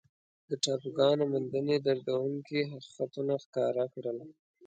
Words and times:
د 0.49 0.51
ټاپوګانو 0.63 1.23
موندنې 1.33 1.75
دردونکي 1.85 2.59
حقیقتونه 2.71 3.33
ښکاره 3.43 3.85
کړل. 3.93 4.17